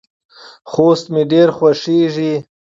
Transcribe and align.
خوست 0.71 1.05
مې 1.13 1.23
ډیر 1.31 1.47
خوښیږي. 1.57 2.33